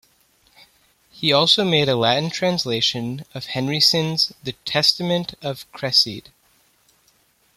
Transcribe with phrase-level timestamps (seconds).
[1.11, 6.31] He also made a Latin translation of Henryson's "The Testament of Cresseid".